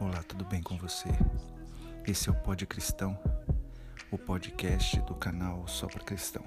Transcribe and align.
Olá, 0.00 0.22
tudo 0.22 0.44
bem 0.44 0.62
com 0.62 0.78
você? 0.78 1.08
Esse 2.06 2.28
é 2.28 2.32
o 2.32 2.34
Pod 2.36 2.64
Cristão, 2.66 3.18
o 4.12 4.16
podcast 4.16 5.00
do 5.00 5.14
canal 5.16 5.66
Só 5.66 5.88
para 5.88 6.04
Cristão. 6.04 6.44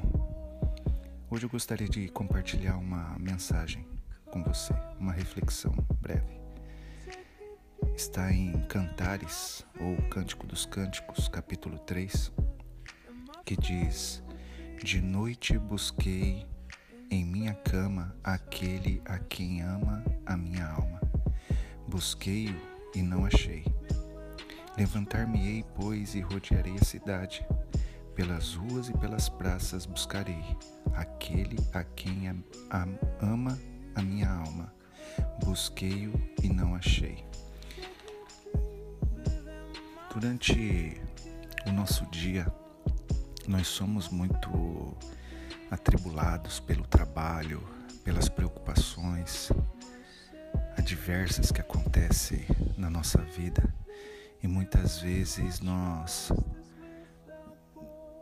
Hoje 1.30 1.48
eu 1.48 1.50
gostaria 1.50 1.90
de 1.90 2.08
compartilhar 2.08 2.78
uma 2.78 3.14
mensagem 3.20 3.86
com 4.32 4.42
você, 4.42 4.74
uma 4.98 5.12
reflexão 5.12 5.74
breve. 6.00 6.40
Está 7.94 8.32
em 8.32 8.54
Cantares, 8.68 9.66
ou 9.82 9.98
Cântico 10.04 10.48
dos 10.48 10.66
Cânticos, 10.66 11.28
capítulo 11.28 11.78
3, 11.80 12.32
que 13.44 13.58
diz: 13.58 14.24
De 14.82 15.02
noite 15.02 15.58
busquei 15.58 16.48
em 17.10 17.26
minha 17.26 17.54
cama 17.54 18.16
aquele 18.24 19.02
a 19.04 19.20
quem 19.20 19.62
ama 19.62 20.02
a 20.26 20.38
minha 20.38 20.66
alma. 20.68 21.02
Busquei-o 21.86 22.71
e 22.96 23.02
não 23.02 23.26
achei. 23.26 23.66
Levantar-me-ei, 24.78 25.66
pois, 25.76 26.16
e 26.16 26.22
rodearei 26.22 26.76
a 26.76 26.86
cidade. 26.86 27.46
Pelas 28.16 28.54
ruas 28.54 28.90
e 28.90 28.94
pelas 28.98 29.30
praças 29.30 29.86
buscarei 29.86 30.44
aquele 30.94 31.58
a 31.74 31.84
quem 31.84 32.28
ama 33.22 33.58
a 33.96 34.02
minha 34.02 34.30
alma. 34.30 34.74
Busquei-o 35.44 36.14
e 36.44 36.50
não 36.50 36.76
achei. 36.76 37.26
Durante 40.14 41.02
o 41.66 41.72
nosso 41.72 42.06
dia, 42.08 42.46
nós 43.48 43.68
somos 43.68 44.10
muito 44.10 44.98
atribulados 45.70 46.60
pelo 46.60 46.86
trabalho, 46.86 47.64
pelas 48.04 48.28
preocupações, 48.28 49.50
adversas 50.78 51.52
que 51.52 51.62
acontecem 51.62 52.46
na 52.78 52.90
nossa 52.90 53.20
vida 53.20 53.74
e 54.42 54.48
muitas 54.48 55.00
vezes 55.00 55.60
nós 55.60 56.32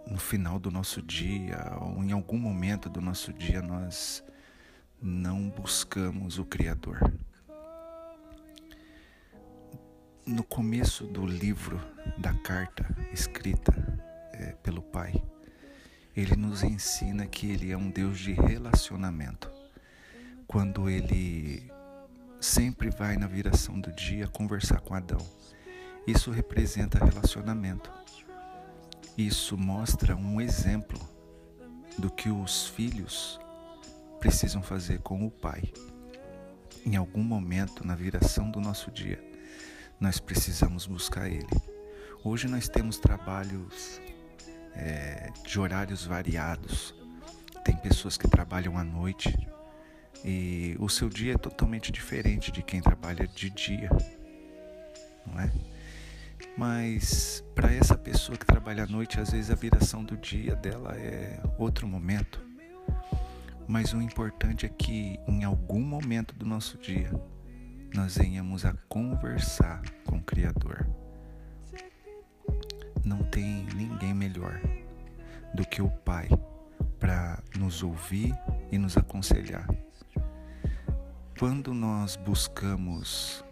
no 0.10 0.18
final 0.18 0.60
do 0.60 0.72
nosso 0.72 1.02
dia 1.02 1.78
ou 1.80 2.04
em 2.04 2.12
algum 2.12 2.38
momento 2.38 2.90
do 2.90 3.00
nosso 3.00 3.32
dia 3.32 3.62
nós 3.62 4.24
não 5.02 5.50
buscamos 5.50 6.40
o 6.40 6.46
Criador. 6.46 7.00
No 10.26 10.44
começo 10.44 11.06
do 11.06 11.26
livro 11.26 11.80
da 12.18 12.34
carta 12.34 12.86
escrita 13.12 13.74
é, 14.34 14.52
pelo 14.62 14.82
Pai, 14.82 15.24
ele 16.16 16.36
nos 16.36 16.64
ensina 16.64 17.26
que 17.26 17.50
ele 17.50 17.72
é 17.72 17.78
um 17.78 17.90
Deus 17.90 18.20
de 18.20 18.34
relacionamento. 18.34 19.50
Quando 20.46 20.90
ele 20.90 21.72
sempre 22.60 22.90
vai 22.90 23.16
na 23.16 23.26
viração 23.26 23.80
do 23.80 23.90
dia 23.90 24.28
conversar 24.28 24.82
com 24.82 24.94
Adão. 24.94 25.26
Isso 26.06 26.30
representa 26.30 27.00
relacionamento. 27.06 27.90
Isso 29.18 29.58
mostra 29.58 30.14
um 30.14 30.42
exemplo 30.42 31.00
do 31.98 32.12
que 32.12 32.30
os 32.30 32.68
filhos 32.68 33.40
precisam 34.20 34.62
fazer 34.62 35.00
com 35.00 35.26
o 35.26 35.32
pai. 35.32 35.72
Em 36.86 36.98
algum 36.98 37.24
momento 37.24 37.88
na 37.88 37.96
viração 37.96 38.52
do 38.52 38.60
nosso 38.60 38.92
dia, 38.92 39.24
nós 39.98 40.20
precisamos 40.20 40.86
buscar 40.86 41.30
ele. 41.30 41.48
Hoje 42.26 42.50
nós 42.50 42.68
temos 42.68 42.98
trabalhos 42.98 44.02
é, 44.74 45.30
de 45.48 45.58
horários 45.58 46.06
variados. 46.06 46.94
Tem 47.64 47.78
pessoas 47.78 48.18
que 48.18 48.28
trabalham 48.28 48.78
à 48.78 48.84
noite, 48.84 49.34
e 50.24 50.76
o 50.80 50.90
seu 50.90 51.10
dia 51.10 51.34
é 51.34 51.38
totalmente 51.38 51.92
diferente 51.92 52.52
de 52.52 52.62
quem 52.62 52.82
trabalha 52.82 53.28
de 53.28 53.50
dia, 53.50 53.90
não 55.26 55.40
é? 55.40 55.52
Mas 56.58 57.44
para 57.56 57.72
essa 57.74 57.98
pessoa 57.98 58.38
que 58.38 58.46
trabalha 58.46 58.84
à 58.84 58.88
noite, 58.88 59.20
às 59.20 59.32
vezes 59.32 59.50
a 59.50 59.56
viração 59.56 60.04
do 60.04 60.18
dia 60.18 60.56
dela 60.56 60.96
é 60.98 61.42
outro 61.58 61.88
momento. 61.88 62.42
Mas 63.68 63.94
o 63.94 64.02
importante 64.02 64.66
é 64.66 64.70
que 64.70 65.20
em 65.28 65.44
algum 65.44 65.82
momento 65.82 66.34
do 66.36 66.46
nosso 66.46 66.78
dia 66.78 67.12
nós 67.94 68.18
venhamos 68.18 68.66
a 68.66 68.74
conversar 68.88 69.82
com 70.06 70.18
o 70.18 70.24
Criador. 70.24 70.88
Não 73.04 73.24
tem 73.24 73.66
ninguém 73.76 74.14
melhor 74.14 74.60
do 75.54 75.66
que 75.66 75.82
o 75.82 75.90
Pai 75.90 76.28
para 77.00 77.42
nos 77.58 77.82
ouvir 77.84 78.34
e 78.72 78.78
nos 78.78 78.98
aconselhar. 78.98 79.68
Quando 81.40 81.74
nós 81.74 82.18
buscamos 82.18 83.46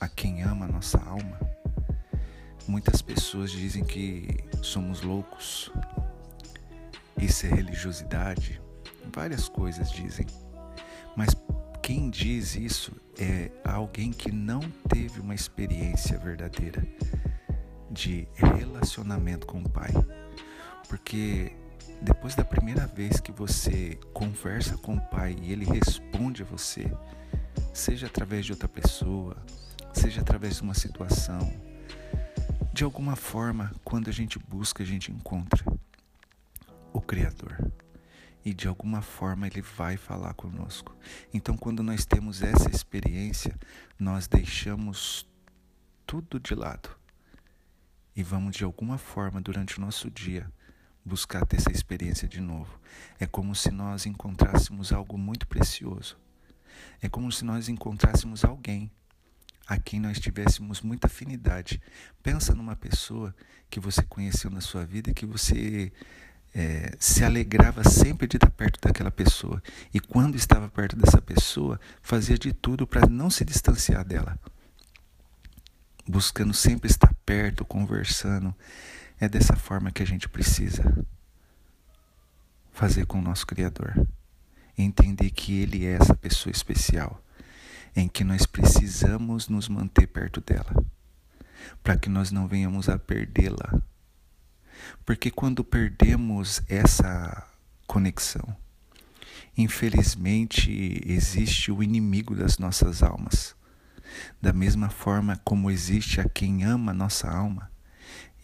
a 0.00 0.08
quem 0.08 0.42
ama 0.42 0.66
nossa 0.66 0.98
alma, 0.98 1.38
muitas 2.66 3.02
pessoas 3.02 3.50
dizem 3.50 3.84
que 3.84 4.26
somos 4.62 5.02
loucos. 5.02 5.70
Isso 7.20 7.44
é 7.44 7.50
religiosidade, 7.50 8.58
várias 9.14 9.50
coisas 9.50 9.92
dizem. 9.92 10.24
Mas 11.14 11.36
quem 11.82 12.08
diz 12.08 12.56
isso 12.56 12.96
é 13.18 13.50
alguém 13.62 14.12
que 14.12 14.32
não 14.32 14.60
teve 14.88 15.20
uma 15.20 15.34
experiência 15.34 16.18
verdadeira 16.18 16.82
de 17.90 18.26
relacionamento 18.32 19.46
com 19.46 19.60
o 19.60 19.68
Pai. 19.68 19.92
Porque 20.88 21.52
depois 22.00 22.34
da 22.34 22.44
primeira 22.44 22.86
vez 22.86 23.20
que 23.20 23.32
você 23.32 23.98
conversa 24.12 24.76
com 24.76 24.96
o 24.96 25.00
Pai 25.00 25.36
e 25.42 25.52
ele 25.52 25.64
responde 25.64 26.42
a 26.42 26.46
você, 26.46 26.90
seja 27.72 28.06
através 28.06 28.46
de 28.46 28.52
outra 28.52 28.68
pessoa, 28.68 29.36
seja 29.92 30.20
através 30.20 30.56
de 30.56 30.62
uma 30.62 30.74
situação. 30.74 31.52
De 32.72 32.84
alguma 32.84 33.16
forma, 33.16 33.72
quando 33.84 34.08
a 34.08 34.12
gente 34.12 34.38
busca, 34.38 34.82
a 34.82 34.86
gente 34.86 35.10
encontra 35.10 35.64
o 36.92 37.00
Criador. 37.00 37.72
E 38.44 38.54
de 38.54 38.68
alguma 38.68 39.02
forma 39.02 39.46
ele 39.46 39.60
vai 39.60 39.96
falar 39.96 40.32
conosco. 40.34 40.94
Então, 41.34 41.56
quando 41.56 41.82
nós 41.82 42.04
temos 42.04 42.42
essa 42.42 42.70
experiência, 42.70 43.58
nós 43.98 44.28
deixamos 44.28 45.26
tudo 46.06 46.38
de 46.38 46.54
lado 46.54 46.88
e 48.14 48.22
vamos 48.22 48.56
de 48.56 48.64
alguma 48.64 48.96
forma 48.96 49.40
durante 49.40 49.78
o 49.78 49.80
nosso 49.80 50.10
dia 50.10 50.50
buscar 51.06 51.46
ter 51.46 51.56
essa 51.56 51.70
experiência 51.70 52.28
de 52.28 52.40
novo. 52.40 52.78
É 53.18 53.26
como 53.26 53.54
se 53.54 53.70
nós 53.70 54.04
encontrássemos 54.04 54.92
algo 54.92 55.16
muito 55.16 55.46
precioso 55.46 56.18
é 57.00 57.08
como 57.08 57.30
se 57.30 57.44
nós 57.44 57.68
encontrássemos 57.68 58.44
alguém 58.44 58.90
a 59.66 59.78
quem 59.78 59.98
nós 59.98 60.20
tivéssemos 60.20 60.80
muita 60.80 61.08
afinidade. 61.08 61.80
Pensa 62.22 62.54
numa 62.54 62.76
pessoa 62.76 63.34
que 63.68 63.80
você 63.80 64.02
conheceu 64.02 64.50
na 64.50 64.60
sua 64.60 64.84
vida 64.84 65.10
e 65.10 65.14
que 65.14 65.26
você 65.26 65.92
é, 66.54 66.94
se 66.98 67.24
alegrava 67.24 67.82
sempre 67.84 68.28
de 68.28 68.36
estar 68.36 68.50
perto 68.50 68.80
daquela 68.80 69.10
pessoa. 69.10 69.60
E 69.92 69.98
quando 69.98 70.36
estava 70.36 70.68
perto 70.68 70.96
dessa 70.96 71.20
pessoa, 71.20 71.80
fazia 72.00 72.38
de 72.38 72.52
tudo 72.52 72.86
para 72.86 73.06
não 73.08 73.28
se 73.28 73.44
distanciar 73.44 74.04
dela. 74.04 74.38
Buscando 76.08 76.54
sempre 76.54 76.88
estar 76.88 77.12
perto, 77.26 77.64
conversando. 77.64 78.54
É 79.18 79.28
dessa 79.28 79.56
forma 79.56 79.90
que 79.90 80.02
a 80.02 80.06
gente 80.06 80.28
precisa 80.28 81.06
fazer 82.72 83.06
com 83.06 83.18
o 83.18 83.22
nosso 83.22 83.46
Criador 83.46 84.06
entender 84.76 85.30
que 85.30 85.58
Ele 85.60 85.86
é 85.86 85.92
essa 85.92 86.14
pessoa 86.14 86.50
especial, 86.50 87.22
em 87.94 88.08
que 88.08 88.22
nós 88.22 88.44
precisamos 88.44 89.48
nos 89.48 89.68
manter 89.68 90.06
perto 90.06 90.40
dela, 90.40 90.84
para 91.82 91.96
que 91.96 92.08
nós 92.08 92.30
não 92.30 92.46
venhamos 92.46 92.88
a 92.88 92.98
perdê-la. 92.98 93.80
Porque 95.04 95.30
quando 95.30 95.64
perdemos 95.64 96.60
essa 96.68 97.46
conexão, 97.86 98.54
infelizmente 99.56 101.00
existe 101.06 101.72
o 101.72 101.82
inimigo 101.82 102.34
das 102.34 102.58
nossas 102.58 103.02
almas. 103.02 103.56
Da 104.40 104.52
mesma 104.52 104.90
forma 104.90 105.40
como 105.42 105.70
existe 105.70 106.20
a 106.20 106.28
quem 106.28 106.64
ama 106.64 106.92
nossa 106.92 107.30
alma, 107.30 107.70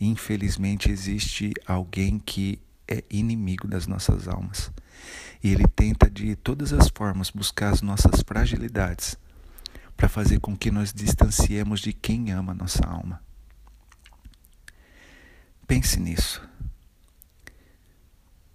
infelizmente 0.07 0.91
existe 0.91 1.53
alguém 1.67 2.19
que 2.19 2.61
é 2.89 3.05
inimigo 3.11 3.67
das 3.67 3.87
nossas 3.87 4.29
almas. 4.29 4.71
E 5.43 5.51
ele 5.51 5.67
tenta 5.67 6.11
de 6.11 6.37
todas 6.37 6.73
as 6.73 6.89
formas 6.89 7.31
buscar 7.31 7.73
as 7.73 7.83
nossas 7.83 8.21
fragilidades 8.23 9.17
para 9.97 10.09
fazer 10.09 10.41
com 10.41 10.57
que 10.57 10.71
nós 10.71 10.93
distanciemos 10.93 11.81
de 11.81 11.93
quem 11.93 12.33
ama 12.33 12.55
nossa 12.55 12.85
alma. 12.87 13.23
Pense 15.67 15.99
nisso. 15.99 16.43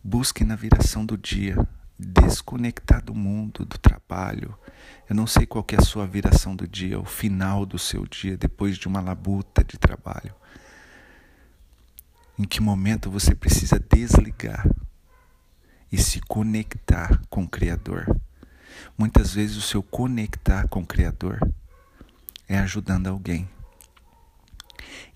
Busque 0.04 0.44
na 0.44 0.56
viração 0.56 1.06
do 1.06 1.18
dia 1.18 1.58
desconectar 2.00 3.04
do 3.04 3.14
mundo, 3.14 3.66
do 3.66 3.78
trabalho. 3.78 4.58
Eu 5.10 5.16
não 5.16 5.26
sei 5.26 5.46
qual 5.46 5.66
é 5.72 5.78
a 5.78 5.82
sua 5.82 6.06
viração 6.06 6.56
do 6.56 6.68
dia, 6.68 7.00
o 7.00 7.06
final 7.06 7.66
do 7.66 7.80
seu 7.80 8.06
dia, 8.06 8.38
depois 8.38 8.78
de 8.78 8.88
uma 8.88 9.02
labuta 9.02 9.64
de 9.64 9.78
trabalho. 9.78 10.36
Em 12.40 12.44
que 12.44 12.62
momento 12.62 13.10
você 13.10 13.34
precisa 13.34 13.80
desligar 13.80 14.68
e 15.92 15.98
se 15.98 16.22
conectar 16.22 17.20
com 17.30 17.44
o 17.44 17.48
Criador? 17.48 18.06
Muitas 18.98 19.34
vezes 19.34 19.58
o 19.58 19.62
seu 19.62 19.82
conectar 19.82 20.68
com 20.68 20.82
o 20.82 20.86
Criador 20.86 21.40
é 22.48 22.58
ajudando 22.60 23.08
alguém, 23.08 23.50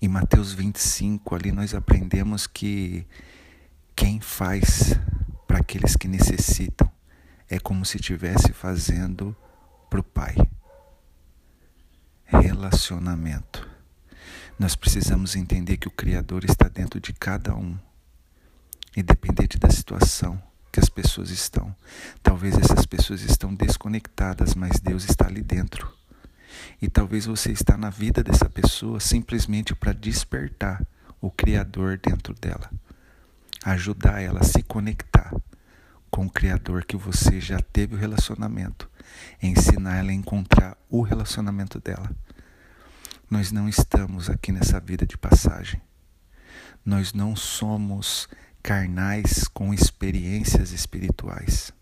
Em 0.00 0.08
Mateus 0.08 0.52
25, 0.52 1.34
ali 1.34 1.52
nós 1.52 1.74
aprendemos 1.74 2.46
que 2.46 3.06
quem 3.94 4.20
faz 4.20 4.98
para 5.46 5.58
aqueles 5.58 5.94
que 5.94 6.08
necessitam 6.08 6.90
é 7.48 7.58
como 7.60 7.84
se 7.84 7.98
estivesse 7.98 8.52
fazendo 8.52 9.36
para 9.88 10.00
o 10.00 10.02
Pai. 10.02 10.34
Relacionamento. 12.24 13.61
Nós 14.58 14.76
precisamos 14.76 15.34
entender 15.34 15.76
que 15.76 15.88
o 15.88 15.92
Criador 15.92 16.44
está 16.44 16.68
dentro 16.68 17.00
de 17.00 17.12
cada 17.12 17.54
um, 17.54 17.76
independente 18.96 19.58
da 19.58 19.70
situação 19.70 20.40
que 20.70 20.80
as 20.80 20.88
pessoas 20.88 21.30
estão. 21.30 21.74
Talvez 22.22 22.56
essas 22.56 22.86
pessoas 22.86 23.22
estão 23.22 23.54
desconectadas, 23.54 24.54
mas 24.54 24.80
Deus 24.80 25.04
está 25.04 25.26
ali 25.26 25.42
dentro. 25.42 25.92
E 26.80 26.88
talvez 26.88 27.26
você 27.26 27.52
está 27.52 27.76
na 27.76 27.90
vida 27.90 28.22
dessa 28.22 28.48
pessoa 28.48 29.00
simplesmente 29.00 29.74
para 29.74 29.92
despertar 29.92 30.86
o 31.20 31.30
Criador 31.30 31.98
dentro 31.98 32.34
dela, 32.34 32.70
ajudar 33.64 34.20
ela 34.20 34.40
a 34.40 34.44
se 34.44 34.62
conectar 34.62 35.32
com 36.10 36.26
o 36.26 36.30
Criador 36.30 36.84
que 36.84 36.96
você 36.96 37.40
já 37.40 37.58
teve 37.58 37.94
o 37.94 37.98
relacionamento, 37.98 38.88
ensinar 39.42 39.96
ela 39.96 40.10
a 40.10 40.14
encontrar 40.14 40.76
o 40.90 41.00
relacionamento 41.02 41.80
dela. 41.80 42.10
Nós 43.32 43.50
não 43.50 43.66
estamos 43.66 44.28
aqui 44.28 44.52
nessa 44.52 44.78
vida 44.78 45.06
de 45.06 45.16
passagem. 45.16 45.80
Nós 46.84 47.14
não 47.14 47.34
somos 47.34 48.28
carnais 48.62 49.48
com 49.48 49.72
experiências 49.72 50.70
espirituais. 50.70 51.72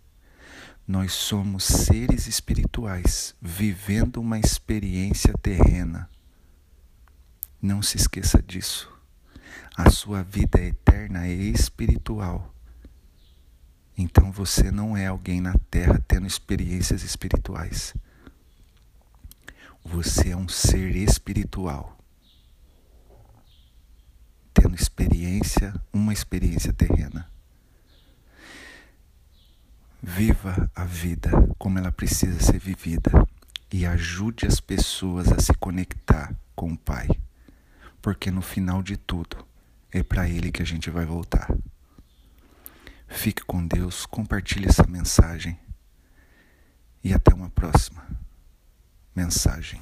Nós 0.87 1.11
somos 1.13 1.65
seres 1.65 2.29
espirituais 2.29 3.35
vivendo 3.43 4.19
uma 4.19 4.39
experiência 4.39 5.35
terrena. 5.43 6.09
Não 7.61 7.83
se 7.83 7.97
esqueça 7.97 8.41
disso. 8.41 8.89
A 9.77 9.91
sua 9.91 10.23
vida 10.23 10.61
é 10.61 10.69
eterna 10.69 11.27
é 11.27 11.33
espiritual. 11.33 12.55
Então 13.99 14.31
você 14.31 14.71
não 14.71 14.97
é 14.97 15.09
alguém 15.09 15.41
na 15.41 15.57
terra 15.69 16.01
tendo 16.07 16.29
experiências 16.29 17.03
espirituais. 17.03 17.93
Você 19.85 20.31
é 20.31 20.37
um 20.37 20.49
ser 20.49 20.95
espiritual 20.95 22.01
tendo 24.53 24.75
experiência, 24.75 25.75
uma 25.93 26.13
experiência 26.13 26.73
terrena. 26.73 27.31
Viva 30.03 30.71
a 30.75 30.85
vida 30.85 31.31
como 31.59 31.79
ela 31.79 31.91
precisa 31.91 32.39
ser 32.41 32.59
vivida 32.59 33.11
e 33.73 33.87
ajude 33.87 34.47
as 34.47 34.61
pessoas 34.61 35.33
a 35.33 35.39
se 35.39 35.55
conectar 35.55 36.35
com 36.55 36.73
o 36.73 36.79
Pai, 36.79 37.09
porque 38.03 38.31
no 38.31 38.43
final 38.43 38.83
de 38.83 38.97
tudo 38.97 39.47
é 39.91 40.03
para 40.03 40.29
Ele 40.29 40.53
que 40.53 40.63
a 40.63 40.67
gente 40.67 40.91
vai 40.91 41.07
voltar. 41.07 41.51
Fique 43.09 43.43
com 43.45 43.67
Deus, 43.67 44.05
compartilhe 44.07 44.69
essa 44.69 44.87
mensagem 44.87 45.59
e 47.03 47.15
até 47.15 47.33
uma 47.33 47.51
próxima 47.51 48.20
mensagem. 49.15 49.81